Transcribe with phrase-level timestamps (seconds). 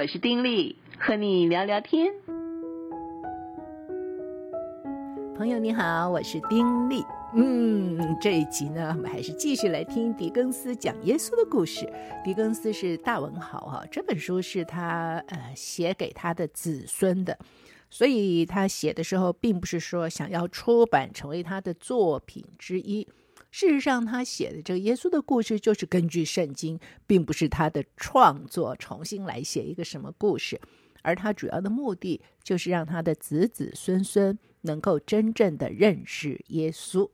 [0.00, 2.14] 我是丁力，和你聊聊天。
[5.36, 7.02] 朋友你好，我是丁力。
[7.34, 11.92] 嗯，这一集呢，我们还是继续来听狄更斯讲耶稣的故事。
[12.24, 17.36] 狄更斯是大文豪哈，这本书是他呃写给他的子孙的，
[17.90, 23.08] 所以他写的时候，并不是说想要出版成为他的作品之一。
[23.50, 30.60] 事实上，他写的这个耶稣的故事，就是根据圣经，并不是他的创作，重新来写一个什么故事。
[31.02, 34.38] 而他主要的目的，就是让他的子子孙孙。
[34.62, 37.08] 能够真正的认识耶稣，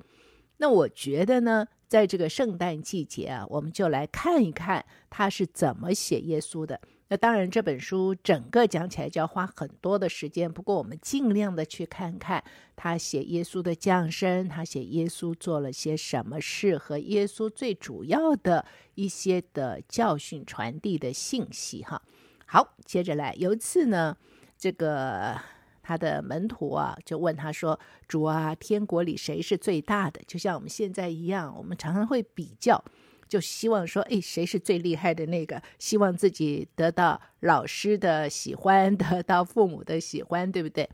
[0.57, 6.81] 那我觉得呢，在这个圣诞季节啊，我们就来看一看他是怎么写耶稣的。
[7.17, 12.43] 当然，这本书整个讲起来就要花很多的时间，不过我们尽量的去看看
[12.77, 18.65] 他写耶稣的降生，他写耶稣做了些什么事，和耶稣最主要的
[18.95, 21.83] 一些的教训传递的信息。
[21.83, 22.03] 哈，
[22.47, 24.17] 好，接着来，有一次呢，
[24.57, 25.41] 这个。
[25.87, 32.83] 他的门徒啊，就问他说：“主啊，天国里谁是最大的？”就像我们现在一样，我们常常会比较，
[33.35, 40.89] 就希望说：“哎，谁是最厉害的那个？”希望自己得到老师的喜欢， 得到父母的喜欢，对不对？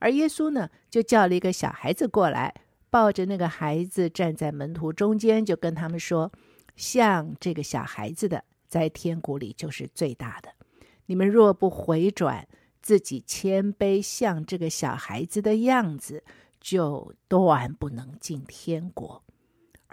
[0.00, 2.52] 而耶稣呢，就叫了一个小孩子过来，
[2.90, 6.32] 抱着那个孩子站在门徒中间，就跟他们说
[6.74, 10.50] ：“像这个小孩子的，在天国里就是最大的。
[11.06, 12.48] 你们若不回转。”
[12.82, 16.22] 自己谦卑像这个小孩子的样子，
[16.60, 19.24] 就断不能进天国。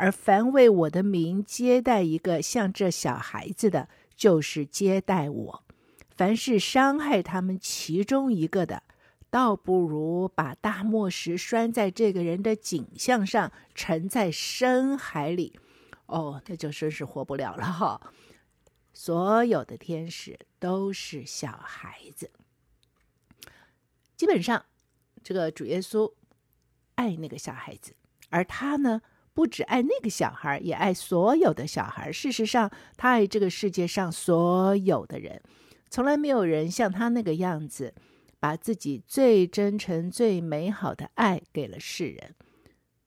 [0.04, 3.88] 而凡为我的名接待一个像这小孩子的，
[4.18, 5.64] 就是接待我；
[6.10, 8.84] 凡是伤害他们其中一个的，
[9.30, 15.58] 倒不如把大磨石拴在这个人的颈项上，沉在深海里。
[16.08, 18.12] 哦，那就真是活不了了哈！
[18.92, 22.30] 所有的天使都是小孩子。
[24.18, 24.66] 基本上，
[25.24, 26.12] 这个主耶稣
[26.96, 27.96] 爱那个小孩子，
[28.30, 29.02] 而他呢，
[29.34, 32.12] 不只爱那个小孩，也爱所有的小孩。
[32.12, 35.42] 事实上，他爱这个世界上所有的人，
[35.90, 37.94] 从来没有人像他那个样子，
[38.40, 42.36] 把自己最真诚、最美好的爱给了世人。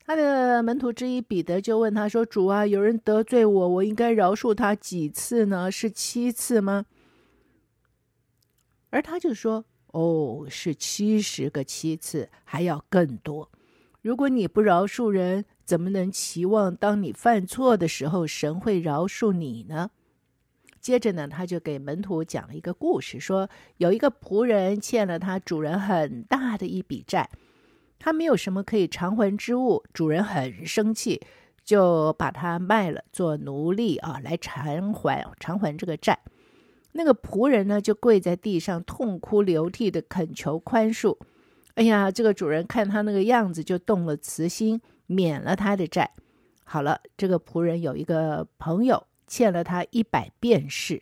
[0.04, 5.70] 他的门徒之一彼得就问他说：“主啊，有人得罪我，我应该饶恕他几次呢？
[5.70, 6.86] 是七次吗？”
[8.90, 9.64] 而他就说。
[9.92, 13.50] 哦，是七十个七次，还要更多。
[14.02, 19.90] 如果你不饶恕人，怎么能期望当你犯错的时候，神会饶恕你呢？
[20.80, 27.28] 接着呢，他就给门徒讲了一个故事，说有一个仆人欠了他主人很大的一笔债，
[27.98, 31.20] 他没有什么可以偿还之物，主人很生气，
[31.64, 36.20] 就把他卖了做奴隶啊，来偿还偿还这个债。
[36.92, 41.18] 那个仆人呢，就跪在地上痛哭流涕的恳求宽恕。
[41.74, 46.12] 哎呀，这个主人看他那个样子，就动了慈心，免了他的债。
[46.64, 51.00] 好了，这个仆人有一个朋友欠了他一百便士，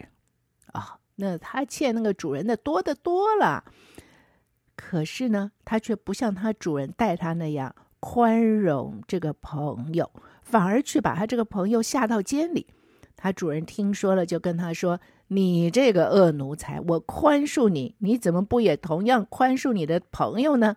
[0.66, 3.64] 啊、那他欠那个主人的多得多了。
[4.76, 10.10] 可是呢，他却不像他主人待他那样宽容这个朋友，
[10.42, 12.66] 反而去把他这个朋友下到监里。
[13.16, 15.00] 他主人听说了，就跟他说。
[15.28, 20.76] 你这个恶奴才，我宽恕你，你怎么不也同样宽恕你的朋友呢？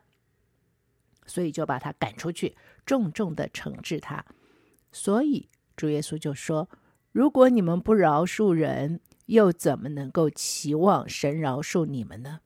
[1.26, 2.56] 所以就把他赶出去，
[2.88, 4.26] 重重的惩治他。
[4.92, 6.68] 所以主耶稣就说
[7.12, 12.40] ：“如果你们不饶恕人，又怎么能够期望神饶恕你们呢？”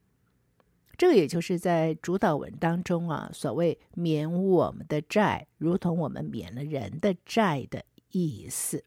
[0.97, 8.83] 这个也就是在主祷文当中啊，所谓免我们的债，如同我们免了人的债的意思。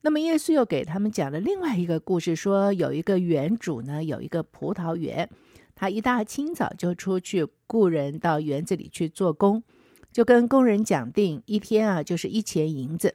[0.00, 5.28] 那么，耶稣又给他们讲了另外一个故事，说有一个园主呢，有一个葡萄园，
[5.74, 9.62] 他一大清早就出去雇人到园子里去做工，
[10.12, 13.14] 就跟工人讲定一天啊，就是一钱银子。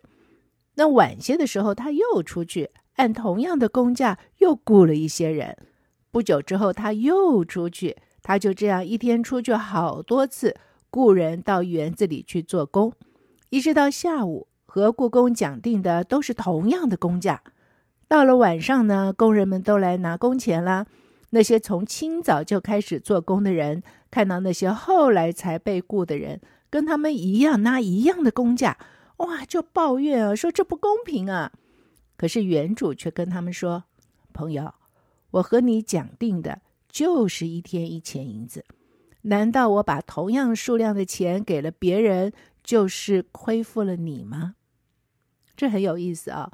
[0.75, 5.57] 那晚些的时候，他又出去按同样的工价又雇了一些人。
[6.11, 10.55] 不久之后，他又出去，他就这样一天出去好多次
[10.89, 12.93] 雇人到园子里去做工，
[13.49, 14.47] 一直到下午。
[14.65, 17.43] 和雇工讲定的都是同样的工价，
[18.07, 20.87] 到了晚上呢，工人们都来拿工钱了。
[21.29, 26.41] 那些从清早就开始做工的人，看到那些后来才被雇的人
[26.73, 28.79] 跟他们一样拿一样的工价，
[29.17, 31.51] 哇，就抱怨啊，说这不公平啊。
[32.17, 33.83] 可是原主却跟他们说
[34.33, 34.73] ：“朋友，
[35.29, 38.65] 我和你讲定的就是一天一钱银子，
[39.21, 42.33] 难道我把同样数量的钱给了别人，
[42.63, 44.55] 就是亏负了你吗？”
[45.55, 46.51] 这很有意思啊，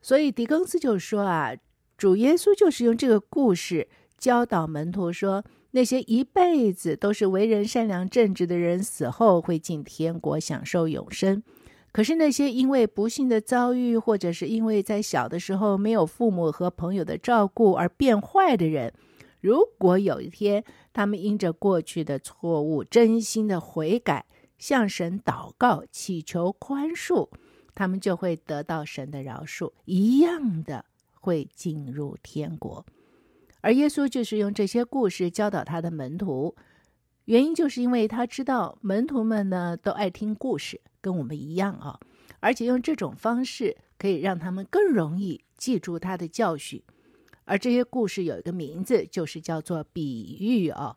[0.00, 1.50] 所以狄更斯就说啊，
[1.96, 5.42] 主耶稣就是用这个故事教导门徒说，
[5.72, 11.42] 那些一辈子都是为人善良正直的人，死后会进天国享受永生。
[11.92, 18.92] 可是那些因为不幸的遭遇，或者是因为在小的时候没有父母和朋友的照顾而变坏的人，
[19.40, 24.26] 如果有一天他们因着过去的错误，真心的悔改，
[24.58, 27.28] 向神祷告，祈求宽恕，
[27.74, 30.84] 他们就会得到神的饶恕，一样的
[31.14, 32.84] 会进入天国。
[33.68, 36.56] 而耶稣就是用这些故事教导他的门徒，
[37.26, 42.00] 原因就是因为他知道门徒们呢都爱听故事，跟我们一样啊，
[42.40, 46.82] 而且用这种方式可以让他们更容易记住他的教训。
[47.44, 50.96] 而这些故事有一个名字，就是叫做比喻哦，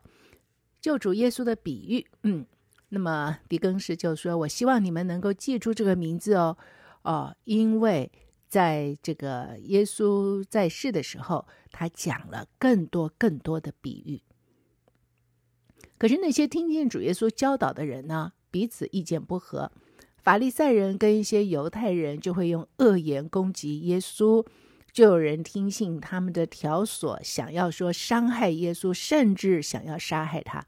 [0.80, 2.06] 救主耶稣的比喻。
[2.22, 2.46] 嗯，
[2.88, 6.56] 那么狄更斯就说：“我希望你们能够记住这个名字哦，
[7.02, 8.10] 哦，因为。”
[8.52, 14.20] 在这个耶稣在世的时候，他讲了更多更多的比喻。
[15.98, 19.72] 可是那些听见主耶稣教导的人呢，彼此意见不合。
[20.18, 24.46] 法利赛人跟一些犹太人就会用恶言攻击耶稣，
[24.92, 30.64] 就有人听信他们的挑唆，想要说伤害耶稣，甚至想要杀害他。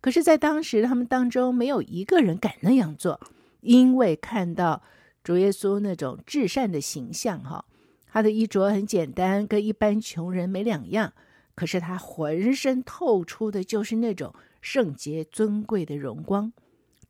[0.00, 3.20] 可是，在当时他们当中没有一个人敢那样做，
[3.60, 4.82] 因为看到。
[5.24, 7.62] 主耶稣那种至善的形象，哈，
[8.10, 11.12] 他的衣着很简单，跟一般穷人没两样。
[11.54, 16.52] 可是他浑身透出的就是那种圣洁尊贵的荣光，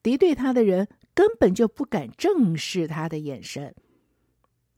[0.03, 3.75] 敌对他的人根本就不敢正视他的眼神。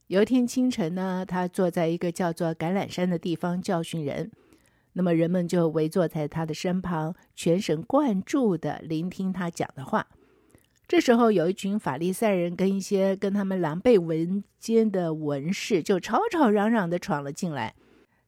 [0.09, 4.33] 有一天清晨呢，他坐在一个叫做橄榄山的地方教训人，
[4.95, 10.09] 那么人们就围坐在他的身旁，全神贯注地聆听他讲的话。
[10.91, 14.29] 这时候，有一群法利赛人跟一些跟他们狼狈为
[14.59, 17.77] 奸的文士，就吵吵嚷嚷地闯了进来。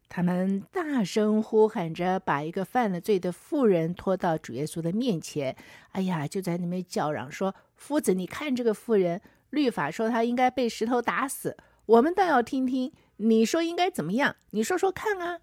[0.08, 5.56] 他们大声呼喊着，把一个犯了罪的妇人拖到主耶稣的面前。
[5.90, 9.20] 哎呀，就在那边叫嚷说：“夫子，你看这个妇人，
[9.50, 11.56] 律法说她应该被石头打死，
[11.86, 15.40] 我们倒要听听你说应该怎么样，你说说看啊。”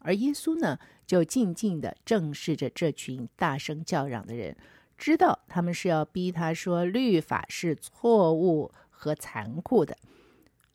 [0.00, 4.56] 而耶稣呢，就静静地正视着这群大声叫嚷的人。
[4.96, 9.96] 知道他们是要逼他说律法是错误和残酷的，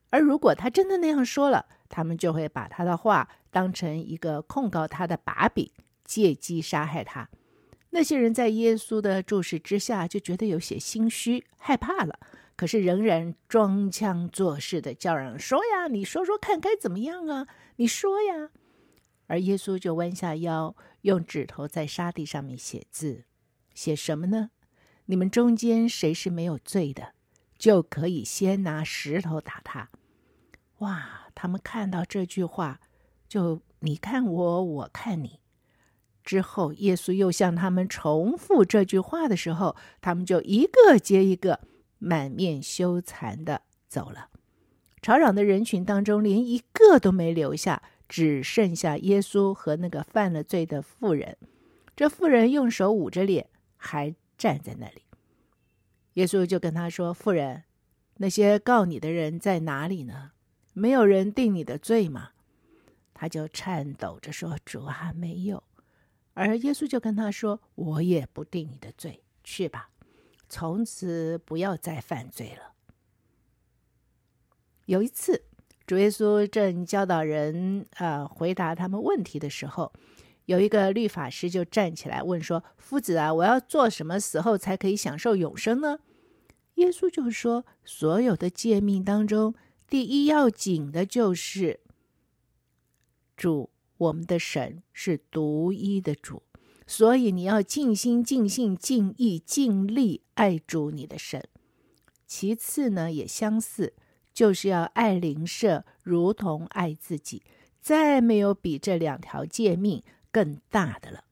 [0.10, 5.72] 而如果他真的那样说了，他们就会把他的话当成一个控告他的把柄，
[6.06, 7.30] 借机杀害他。
[7.90, 12.20] 那些人在耶稣的注视之下就觉得有些心虚、害怕了，
[12.56, 17.48] 可是仍然装腔作势的叫嚷说：“呀，你说说看该怎么样啊？
[17.78, 18.52] 你说呀。”
[19.28, 23.24] 而耶稣就弯下腰，用指头在沙地上面写字。
[23.74, 24.52] 写什么呢？
[25.06, 27.14] 你们中间谁是没有罪的，
[27.58, 29.90] 就可以先拿石头打他。
[30.80, 31.28] 哇！
[31.34, 32.82] 他们看到这句话，
[33.28, 35.40] 就你看我，我看你。
[36.24, 41.62] 之后，耶稣又向他们重复这句话的时候，他们就一个接一个，
[41.98, 44.30] 满面羞惭的走了。
[45.02, 51.38] 吵嚷的人群当中，连一个都没留下，只剩下耶稣和那个犯了罪的妇人。
[51.96, 53.48] 这妇人用手捂着脸。
[53.84, 55.02] 还站在那里，
[56.14, 57.64] 耶稣就跟他说：“妇人，
[58.18, 60.34] 那些告你的人在哪里呢？
[60.74, 62.30] 没有人定你的罪吗？”
[63.16, 65.64] 他就颤抖着说：“主啊，没有。”
[66.36, 69.90] 而耶稣就跟他说：“我也不定你的罪，去吧，
[70.48, 72.74] 从此不要再犯罪了。”
[74.86, 75.46] 有一次，
[75.88, 79.92] 主耶稣正教导人，呃，回答他们问题的时候。
[80.46, 86.00] 有一个律法师就站起来问说：“夫子啊，我要做什么死后才可以享受永生呢？”
[86.76, 89.54] 耶稣就说：“所有的诫命当中，
[89.88, 91.80] 第一要紧的就是
[93.38, 96.42] 主，我们的神是独一的主，
[96.88, 101.48] 所以你要尽心、尽性、尽意、尽力爱主你的神。
[102.26, 103.94] 其次呢，也相似，
[104.34, 107.44] 就是要爱邻舍如同爱自己。
[107.80, 111.24] 再没有比这两条诫命。”更大的了。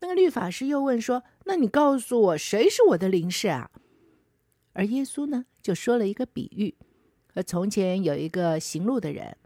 [0.00, 3.70] 那个律法师又问说：“那你告诉我，谁是我的邻舍啊？”
[4.72, 6.74] 而耶稣呢，就说了一个比喻：
[7.34, 9.36] 和从前有一个行路的人，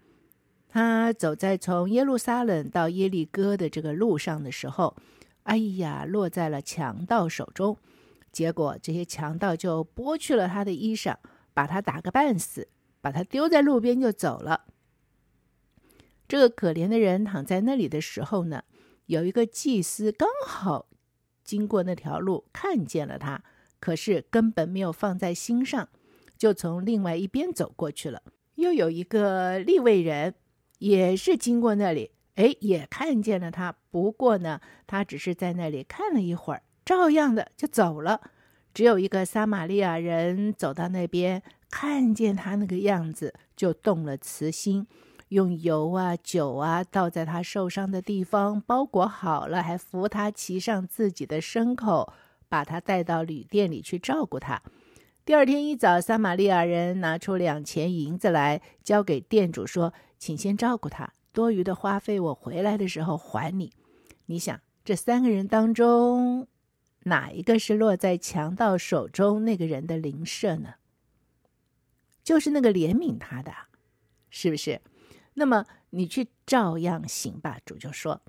[0.69, 4.97] 他走在从耶路撒冷到耶利哥的这个路上的时候，
[5.45, 7.77] 哎呀，落在了强盗手中。
[8.31, 11.17] 结果这些强盗就剥去了他的衣裳，
[11.53, 12.69] 把他打个半死，
[13.01, 14.65] 把他丢在路边就走了。
[16.27, 18.65] 这个可怜的人躺在那里的时候呢，
[19.07, 20.87] 有一个祭司刚好
[21.43, 23.43] 经过那条路，看见了他，
[23.79, 25.89] 可是根本没有放在心上，
[26.39, 28.23] 就从另外一边走过去了。
[28.55, 30.35] 又有一个利未人
[30.79, 33.75] 也是经过那里，哎，也看见了他。
[33.91, 38.21] 不过呢，他只是在那里看了一会儿，照样的就走了。
[38.73, 44.87] 只有一个撒玛利亚人走到那边，看见他那个样子，就动了慈心，
[45.35, 52.12] 用油啊、酒啊倒在他受伤的地方，包裹好了，还扶他骑上自己的牲口，
[52.49, 54.62] 把他带到旅店里去照顾他。
[55.25, 63.73] 第二天一早，撒玛利亚人拿出两钱银子来，交给店主说：“请先照顾他，多余的花费我回来的时候还你。”
[64.26, 66.47] 你想，这三个人当中，
[67.05, 70.75] 哪一个是落在强盗手中那个人的邻舍呢？
[72.23, 73.53] 就是那个怜悯他的，
[74.31, 74.81] 是不是？
[75.35, 77.61] 那么你去照样行吧。
[77.64, 78.23] 主就说，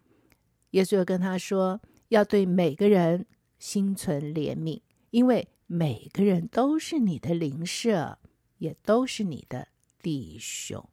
[0.72, 3.26] 耶稣又跟他说，要对每个人
[3.58, 4.82] 心存怜悯，
[5.12, 5.48] 因为。
[5.68, 8.20] 每个人都是你的邻舍，
[8.60, 9.70] 也都是你的
[10.00, 10.88] 弟兄。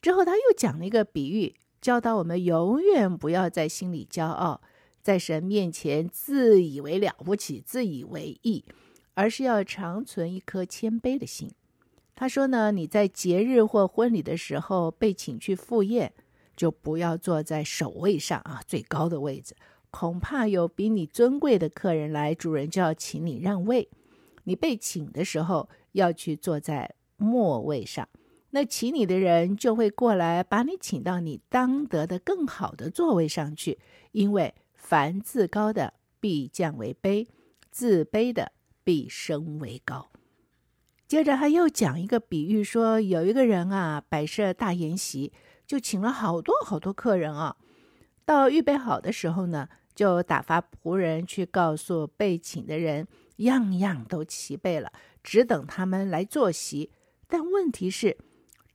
[0.00, 4.62] 之后他又讲了一个比喻，教导我们永远不要在心里骄傲，
[5.02, 8.64] 在神面前自以为了不起、自以为意，
[9.14, 11.50] 而是要常存一颗谦卑的心。
[12.20, 16.12] 他说呢，你在节日或婚礼的时候被请去赴宴，
[16.54, 19.56] 就不要坐在首位上啊，最高的位置。
[19.90, 23.88] 恐怕有比你尊贵的客人来，主人就要请你让位。
[24.44, 28.06] 你被请的时候，要去坐在末位上。
[28.50, 33.78] 那请你的人就会过来，把你请到你当得的更好的座位上去。
[34.12, 37.26] 因为凡自高的必降为卑，
[37.70, 38.52] 自卑的
[38.84, 40.10] 必升为高。
[41.10, 45.32] 接着他又讲一个比喻，说有一个人啊，摆设大宴席，
[45.66, 47.56] 就请了好多好多客人啊。
[48.24, 54.92] 到预备好的时候呢，就打发仆人去告诉被请的人，样样都齐备了，
[55.24, 56.92] 只等他们来坐席。
[57.26, 58.16] 但问题是，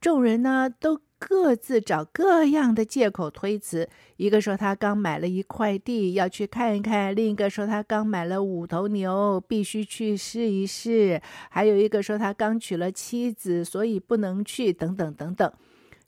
[0.02, 3.90] 众人呢都各自找各样的借口推辞。
[4.18, 15.52] 一个说他刚买了一块地要去看一看，另一个说他刚买了五头牛必须去试一试，还有一个说他刚娶了妻子，所以不能去，等等等等。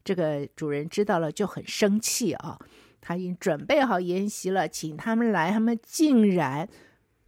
[0.04, 2.60] 这个主人知道了就很生气啊。
[3.00, 6.68] 他已经准备好筵席了，请他们来，他们竟然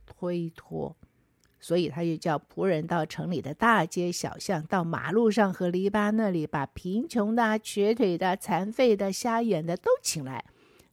[0.06, 0.96] 推脱，
[1.60, 10.46] 所以他就叫仆人到城里的大街小巷，到马路上和篱笆那里，把贫穷的、瘸腿的、残废的、瞎眼的都请来，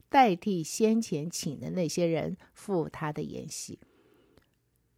[0.09, 3.79] 代替先前请的那些人赴他的筵席。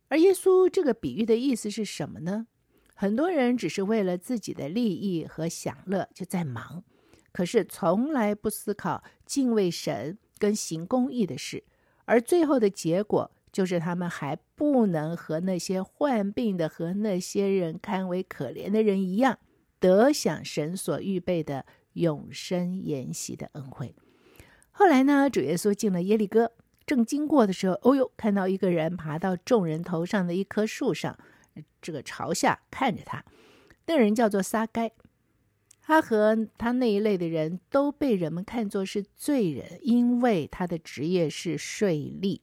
[0.08, 2.46] 而耶稣这个比喻的意思是什么呢？
[2.94, 6.82] 很多人只是为了自己的利益和享乐就在忙。
[7.30, 11.62] 可是从来不思考敬畏神跟行公义的事，
[12.06, 19.36] 而最后的结果就是他们还不能和那些患病的和那些人堪为可怜的人一样，
[19.80, 23.96] 得享神所预备的永生筵席的恩惠。
[24.70, 26.52] 后来呢，主耶稣进了耶利哥，
[26.86, 31.18] 正经过的时候，哦哟，看到一个人爬到众人头上的一棵树上，
[31.82, 33.24] 这个朝下看着他，
[33.86, 34.92] 那人叫做撒该。
[35.80, 42.40] 他和他那一类的人都被人们看作是罪人，因为他的职业是税吏。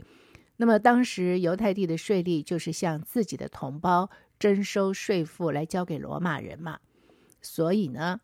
[0.58, 4.10] 那么当时犹太地的税吏就是向自己的同胞
[4.40, 6.80] 征收税赋来交给罗马人嘛。
[7.42, 8.22] 所以呢，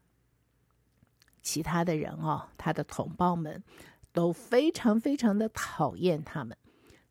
[1.41, 3.63] 其他的人哦，他的同胞们
[4.11, 6.57] 都非常非常的讨厌他们。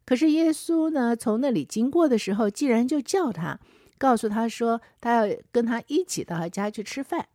[0.05, 3.61] 可是耶稣呢，从那里经过的时候，竟然就叫他，
[3.97, 7.29] 告诉他说，他要跟他一起到他家去吃饭。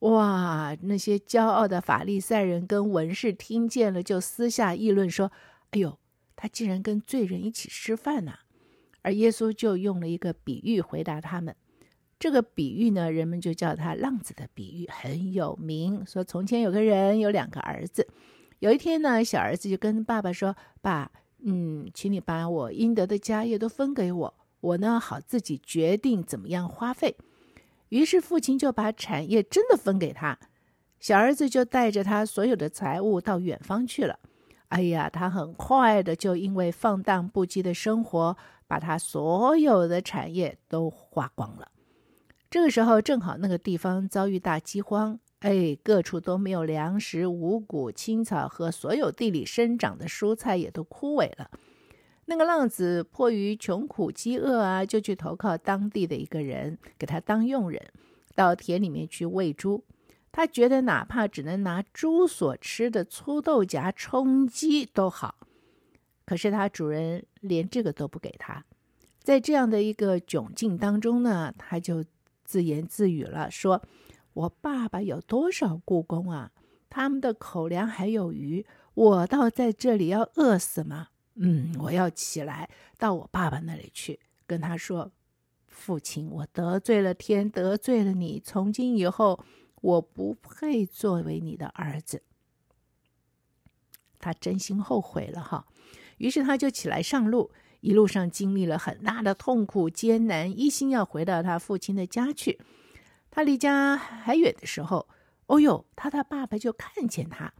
[0.00, 0.76] 哇！
[0.82, 5.30] 那些骄傲的法利赛人跟文士听见了，就私下议论说
[5.70, 5.98] ：“哎呦，
[6.40, 8.38] 他竟然跟罪人一起吃饭呐！”
[9.02, 11.56] 而耶稣就用了一个比喻回答他们。
[12.18, 16.04] 这个比喻呢，人们就叫他浪子的比喻，很有名。
[16.06, 18.06] 说从前有个人有两个儿子，
[18.60, 21.10] 有一天呢，小儿子就跟爸爸说：“爸，
[21.44, 27.16] 嗯，请你把我应得的家业都分给我，我呢好自己决定怎么样花费。”
[27.90, 30.38] 于是父亲就把产业真的分给他，
[30.98, 34.18] 小儿子就带着他所有的财物到远方去了。
[34.68, 41.68] 哎呀，他很快的就因为放荡不羁的生活，把他所有的产业都花光了。
[42.50, 51.50] 这个时候正好那个地方遭遇大饥荒，哎，各处都没有粮食、五谷、青草和所有地里生长的蔬菜也都枯萎了。
[52.26, 57.82] 那个浪子迫于穷苦饥饿啊，就去投靠当地的一个人，给他当佣人，
[58.34, 59.82] 到田里面去喂猪。
[60.30, 65.36] 他觉得哪怕只能拿猪所吃的粗豆荚充饥都好，
[66.24, 68.64] 可是他主人连这个都不给他。
[69.18, 72.04] 在这样的一个窘境当中呢，他就
[72.44, 73.82] 自言自语了，说
[74.32, 76.52] ：“我爸爸有多少雇工啊？
[76.88, 81.08] 他们的口粮还有余，我倒在这里要饿死吗？
[81.34, 85.12] 嗯，我要起来到我爸爸那里去，跟他说
[85.68, 88.40] ：“父亲，我得罪了天，得罪了你。
[88.42, 89.44] 从今以后，
[89.80, 92.22] 我不配作为你的儿子。”
[94.20, 95.66] 他真心后悔了哈，
[96.16, 102.60] 于是他就起来上路，一路上经历了很大的痛苦艰难，一心要回到他父亲的家去。
[103.30, 105.06] 他离家还远的时候，
[105.46, 107.52] 哦哟，他的爸爸就看见他，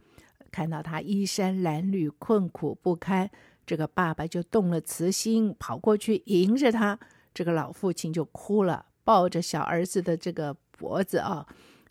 [0.51, 3.31] 看到他衣衫褴褛、困苦不堪，
[3.65, 6.99] 这个爸爸就动了慈心，跑过去迎着他。
[7.33, 11.47] 这个老父亲就哭了，抱着小儿子的这个脖子啊，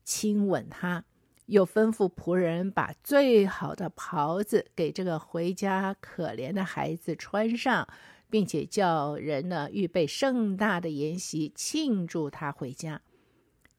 [0.08, 1.04] 亲吻他。
[1.44, 7.86] 又吩咐仆人把最好的袍子给这个回家可怜的孩子穿上，
[8.30, 13.02] 并且叫人呢预备盛大的筵席庆祝他回家。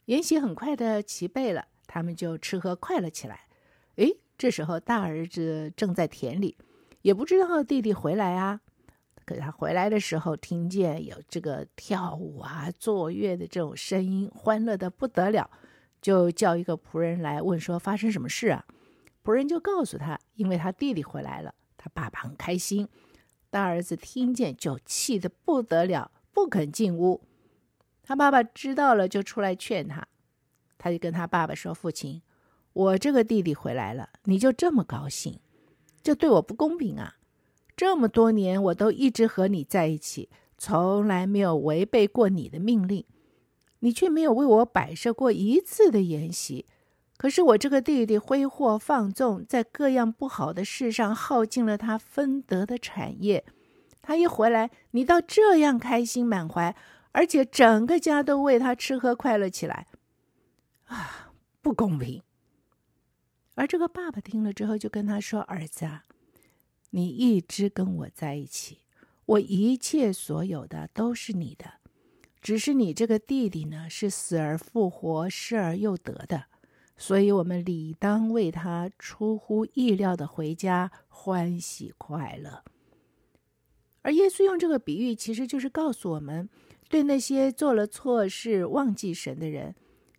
[0.06, 3.42] 筵席很快的齐备了，他们就吃喝快乐起来。
[3.96, 6.58] 诶，这时候大儿子正在田里，
[7.02, 8.62] 也不知道弟弟回来啊。
[9.26, 15.52] 可他回来的时候，听见有这个跳舞啊、作乐的这种声音，欢乐的不得了。
[16.01, 18.65] 就叫一个仆人来问说，发生什么事啊？
[19.24, 22.88] 仆人就告诉他，因为他弟弟回来了，他爸爸很开心。
[23.50, 27.22] 大儿子听见就气得不得了，不肯进屋。
[28.01, 30.08] 他爸爸知道了，就出来劝他。
[30.77, 32.22] 他就跟他爸爸说：“父亲，
[32.74, 35.39] 我这个弟弟回来了，你就这么高兴，
[36.01, 37.18] 这对我不公平啊！
[37.75, 43.03] 这么多年我都一直和你在一起，从来没有违背过你的命令。”
[43.80, 46.66] 你却没有为我摆设过一次的筵席，
[47.18, 53.46] 可是我这个弟弟挥霍放纵，在各样不好的事上耗尽了他分得的产业。
[54.02, 56.76] 他一回来，你倒这样开心满怀，
[57.12, 59.88] 而且整个家都为他吃喝快乐起来，
[60.86, 61.32] 啊，
[61.62, 62.22] 不公平！
[63.56, 66.06] 而这个爸爸听了之后，就跟他说：“儿子啊，
[66.92, 68.80] 你一直跟我在一起，
[69.26, 71.79] 我一切所有的都是你的。”
[72.41, 76.45] 只是你这个弟弟呢，是死而复活、失而又得的，
[76.95, 82.63] 所以我们理当为他出乎意料的回家欢喜快乐。
[84.02, 86.49] 而耶稣用这个比喻，其实就是告诉我们，
[86.88, 89.75] 对那些做了错事、忘记神的人，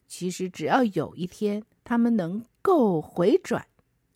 [0.07, 3.67] 其实只要有一天他们能够回转，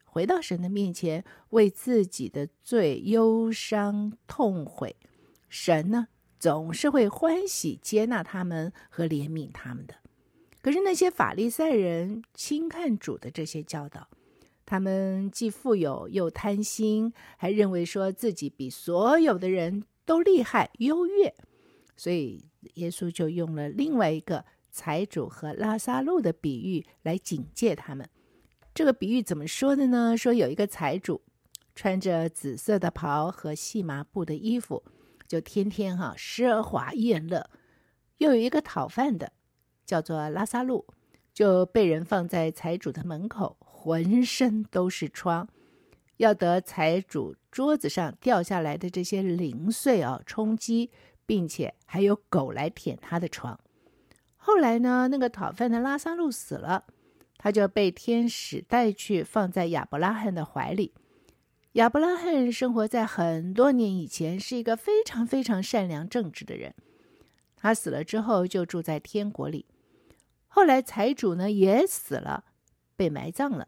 [0.04, 4.94] 回到神的面前，为自己的罪忧伤痛悔，
[5.48, 6.08] 神呢，
[6.44, 9.94] 总是会欢喜接纳他们和怜悯他们的。
[10.61, 14.07] 可是那些法利赛人轻看主的这些教导，
[14.66, 21.35] 他们既富有又贪心，还认为说自己比所有的人都厉害优越，
[21.96, 28.07] 所以耶稣就用了另外一个财主和拉撒路的比喻来警戒他们。
[28.74, 30.14] 这个比喻怎么说的呢？
[30.14, 31.22] 说有一个财主
[31.74, 34.85] 穿着紫色的袍和细麻布的衣服。
[35.34, 37.50] 就天天哈奢华宴乐，
[38.18, 39.32] 又有一个讨饭的，
[39.84, 40.86] 叫做拉萨路，
[41.32, 45.48] 就被人放在财主的门口，浑身都是疮，
[46.18, 50.92] 要得财主桌子上掉下来的这些零碎啊充饥，
[51.26, 53.58] 并且还有狗来舔他的疮。
[54.36, 56.84] 后来呢，那个讨饭的拉萨路死了，
[57.38, 60.94] 他就被天使带去放在亚伯拉罕的怀里。
[61.74, 66.72] 亚伯拉罕生活在很多年以前，是一个非常非常善良正直的人。
[67.56, 69.66] 他死了之后，就住在天国里。
[70.46, 72.44] 后来财主呢也死了，
[72.94, 73.66] 被埋葬了。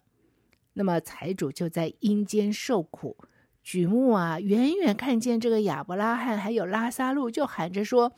[0.75, 3.16] 那么财主就在阴间受苦。
[3.64, 8.12] 举目啊，远远看见这个亚伯拉罕还有拉撒路，就喊着说。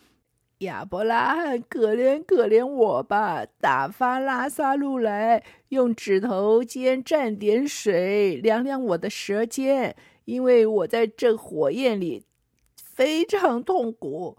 [0.58, 3.46] 亚伯拉罕，可怜可怜我吧！
[3.60, 9.94] 打发拉撒路来，用指头尖蘸点水，凉凉我的舌尖，
[10.24, 12.24] 因为我在这火焰里
[12.76, 14.38] 非常痛苦。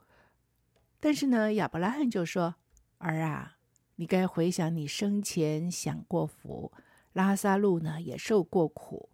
[1.00, 2.56] 但是呢，亚伯拉罕就说
[3.00, 3.56] ：“儿啊，
[3.96, 6.74] 你该回想你生前享过福，
[7.14, 9.08] 拉撒路呢也受过苦，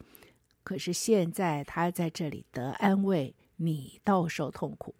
[0.63, 4.96] 可是现在他在这里得安慰，你倒受痛苦。”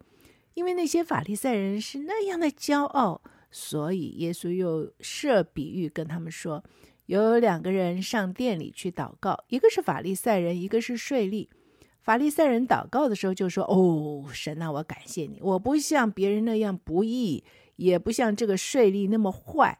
[0.56, 6.64] 因为那些法利赛人是那样的骄傲，所以耶稣又设比喻跟他们说：
[7.04, 11.46] 有两个人上殿里去祷告，一个是法利赛人，一个是税吏。
[12.00, 17.44] 法利赛人祷告的时候就说：“哦，神啊，我感谢你，我不像别人那样不义，
[17.76, 19.78] 也不像这个税吏那么坏。”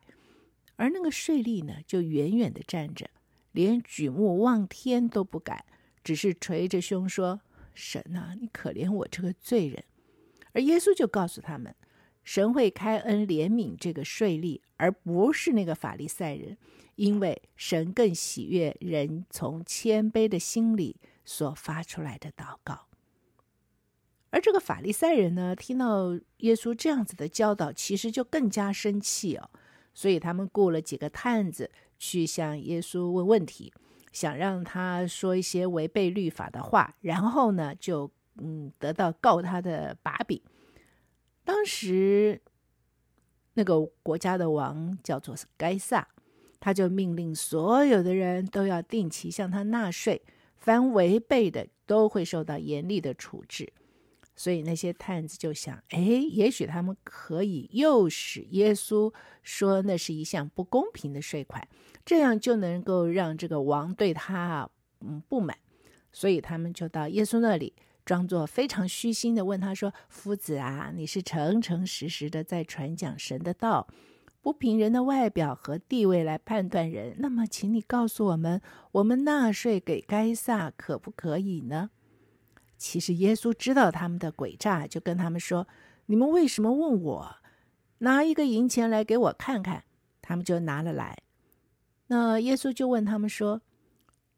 [0.77, 3.09] 而那个税吏呢，就远远地站着，
[3.53, 5.65] 连举目望天都不敢，
[6.05, 7.41] 只是捶着胸说
[7.73, 9.83] ：“神啊，你可怜我这个罪人。”
[10.57, 11.75] 而耶稣就告诉他们
[12.25, 16.57] ：“神会开恩怜悯这个税吏，而不是那个法利赛人，
[16.95, 22.87] 因为神更喜悦人从谦卑的心里所发出来的祷告。
[24.31, 29.51] 而这个法利赛人呢，听到耶稣这样子的教导，其实就更加生气哦。
[29.93, 33.71] 所以他们雇了几个探子去向耶稣问问题，
[34.11, 40.41] 想让他说一些违背律法的话，然后呢，就嗯得到告他的把柄。
[41.45, 42.41] 当时
[43.55, 46.09] 那个国家的王叫做该撒，
[46.59, 50.23] 他就命令所有的人都要定期向他纳税，
[50.57, 53.73] 凡违背的都会受到严厉的处置。
[54.39, 59.11] 所以那些探子就想，哎，也许他们可以诱使耶稣
[59.43, 61.67] 说那是一项不公平的税款，
[62.05, 64.69] 这样就能够让这个王对他
[65.01, 65.57] 嗯不满。
[66.13, 67.73] 所以他们就到耶稣那里，
[68.07, 73.89] 装作非常虚心的问他说：“夫子啊，你是诚诚实实的在传讲神的道，
[74.41, 77.17] 不凭人的外表和地位来判断人。
[77.19, 81.91] 那么，请你告诉我们，我们纳税给该撒可不可以呢？”
[82.79, 85.67] 其实耶稣知道他们的诡诈，就跟他们说
[86.07, 87.37] ：“你们为什么问我？
[87.99, 89.83] 拿一个银钱来给我看看。”
[90.23, 91.19] 他们就拿了来。
[92.07, 93.63] 那耶稣就问他们说：“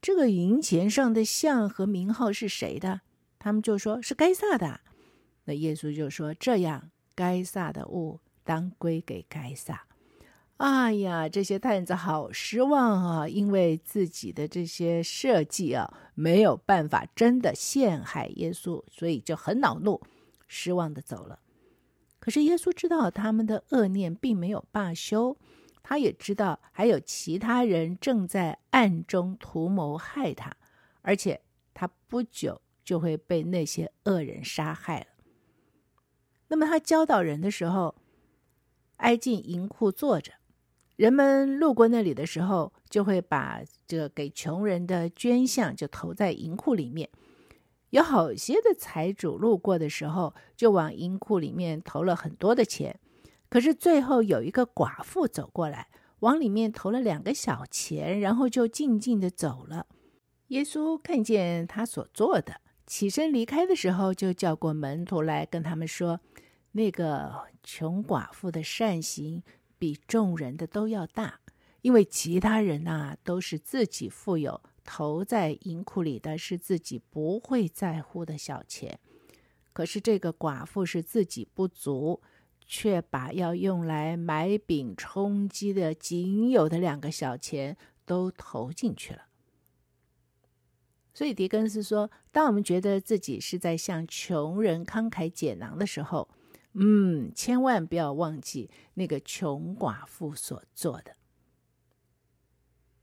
[0.01, 3.03] 这个银钱上的像和名号是谁的？”
[3.39, 4.81] 他们就说是该撒的。
[5.45, 9.85] 那耶稣就说：“这样，该撒的物当归给该撒。”
[10.59, 13.29] 哎呀，这些探子好失望啊！
[13.29, 20.03] 因为自己的这些设计啊，没有办法真的陷害耶稣，所以就很恼怒，
[20.49, 21.39] 失望的走了。
[22.19, 25.39] 可是耶稣知道他们的恶念并没有罢休，
[25.85, 30.57] 他也知道还有其他人正在暗中图谋害他，
[31.03, 31.41] 而且
[31.73, 35.07] 他不久就会被那些恶人杀害了。
[36.49, 37.95] 那么他教导人的时候，
[38.97, 40.33] 挨进银库坐着。
[40.97, 47.11] 人们路过那里的时候，就会把这给穷人的捐项就投在银库里面。
[47.91, 52.99] 有好些的财主路过的时候，就往银库里面投了很多的钱。
[53.51, 55.89] 可是最后有一个寡妇走过来，
[56.21, 59.85] 往里面投了两个小钱，然后就静静的走了。
[60.47, 66.21] 耶稣看见他所做的，起身离开的时候，就叫过门徒来跟他们说
[66.73, 69.45] ：“那个穷寡妇的善行。”
[69.81, 71.39] 比众人的都要大，
[71.83, 78.99] 因为其他人呐、都是自己富有，投在银库里的是自己不会在乎的小钱。
[79.73, 82.21] 可是这个寡妇是自己不足，
[82.67, 89.28] 却把要用来买饼充饥的仅有的两个小钱都投进去了。
[91.19, 96.29] 所以狄更斯说，当我们觉得自己是在向穷人慷慨解囊的时候，
[96.75, 101.17] 嗯，千万不要忘记那个穷寡妇所做的。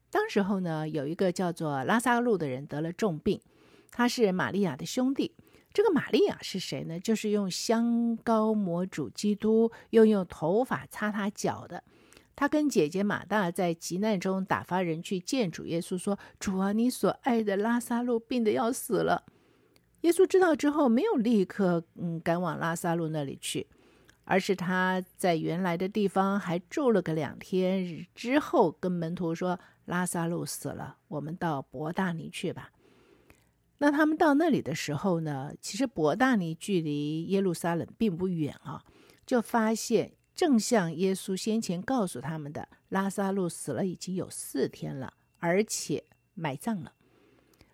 [0.10, 3.42] 当时候呢，有一个叫做拉萨路的人得了重病，
[3.92, 5.36] 他是玛利亚的兄弟。
[5.74, 6.98] 这个玛利亚是谁呢？
[6.98, 11.84] 就是用香膏抹主基督，又用头发擦他脚的。
[12.36, 19.26] 他跟姐姐马大在急难中打发人去见主耶稣，说：“主啊，你所爱的拉撒路病得要死了。”
[20.02, 23.66] 耶稣知道之后，没有立刻嗯赶往拉撒路那里去，
[24.26, 32.70] 而是他在原来的地方还住了个两天，之后跟门徒说：“拉撒路死了，我们到伯大尼去吧。”
[33.80, 38.84] 那他们到那里的时候呢，其实伯大尼距离耶路撒冷并不远啊，
[39.26, 46.92] 就发现正像耶稣先前告诉他们的，拉撒路死了已经有四天了，而且埋葬了。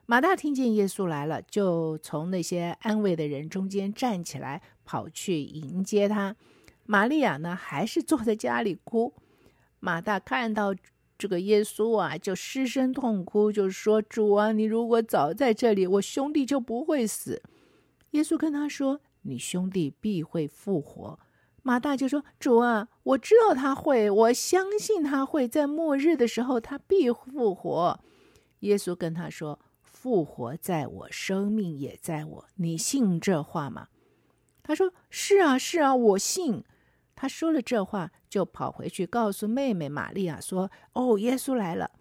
[0.05, 6.35] 马大听见耶稣来了，就从那些安慰的人中间站起来，跑去迎接他。
[6.85, 9.13] 玛利亚呢，还是坐在家里哭。
[9.79, 10.75] 马大看到
[11.17, 17.41] 这个耶稣啊，就失声痛哭，就说：“主啊，你如果早在这里，我兄弟就不会死。”
[18.11, 21.17] 耶稣跟他说：“你兄弟必会复活。”
[21.63, 27.99] 马大就说：“主啊，我知道他会，我相信他会在末日的时候，他必复活。”
[28.61, 29.59] 耶稣跟他说。
[30.01, 32.45] 复活在我，生命也在我。
[32.55, 33.89] 你信这话吗？
[34.63, 36.63] 他说：“是啊，是啊，我信。”
[37.15, 41.91] 他说了这话，就跑回去告诉妹妹玛利亚说：“哦，耶稣来了。”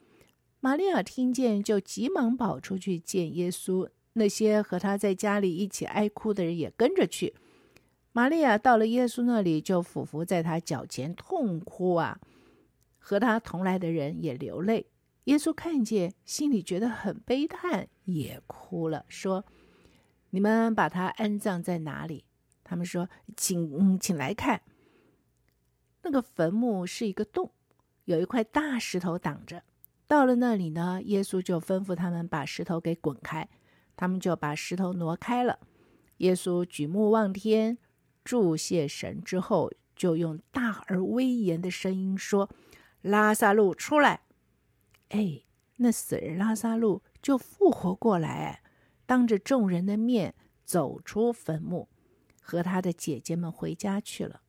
[0.60, 3.86] 玛利亚听见，就急忙跑出去见耶稣。
[4.14, 7.34] 那些和他在家里一起哀哭的人也跟着去。
[8.12, 12.20] 玛利亚到了耶稣那里，就俯伏在他脚前痛哭啊。
[12.98, 14.86] 和他同来的人也流泪。
[15.24, 19.44] 耶稣看见，心里觉得很悲叹，也哭了，说
[20.30, 22.24] ：“你们把他安葬在哪里？”
[22.62, 24.60] 他们说：“请，嗯，请来看。”
[26.02, 27.52] 那个坟墓是一个洞，
[28.04, 29.62] 有一块大石头挡着。
[30.06, 33.48] 到了那里呢，耶稣就吩咐他们把石头给滚开，
[33.96, 35.58] 他们就把石头挪开了。
[36.18, 37.78] 耶稣举目望天，
[38.24, 42.48] 祝谢神之后，就用大而威严的声音说
[43.02, 44.22] ：“拉萨路出来！”
[45.10, 45.42] 哎，
[45.76, 48.62] 那死人拉萨路就复活过来，
[49.06, 51.88] 当着众人的面走出坟墓，
[52.40, 54.42] 和他的姐姐们回家去了。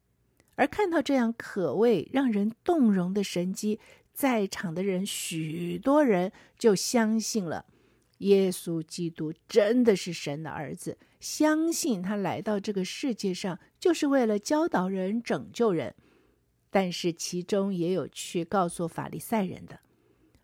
[0.56, 3.80] 而看到这样可谓让人动容的神迹，
[4.14, 7.66] 在场的人许多人就相信了，
[8.20, 15.96] 耶稣基督真的是神的儿子，相信他来到这个世界上就是为了教导人、拯救人。
[16.74, 19.82] 但是其中也有去告诉法利赛人的，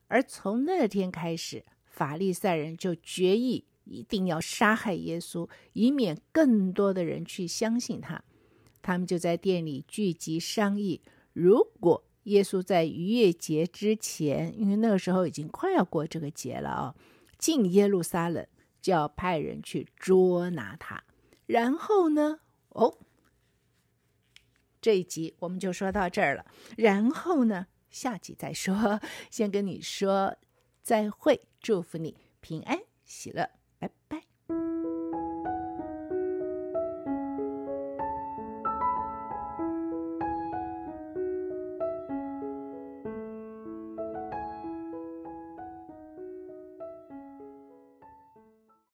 [0.07, 8.21] 而从那天开始，法利赛人就决意一定要杀害耶稣，以免更多的人去相信他。
[8.81, 16.95] 他们就在店里聚集商议，如果耶稣在逾越节之前，因为那个时候已经快要过这个节了啊，
[17.37, 18.45] 进耶路撒冷
[18.88, 21.04] 就要派人去捉拿他。
[21.45, 22.97] 然后呢，哦，
[24.80, 26.45] 这一集我们就说到这儿了。
[26.78, 29.02] 然后呢，下集再说。
[29.30, 30.38] 先跟你说
[30.82, 33.56] 再会，祝福你平安喜乐。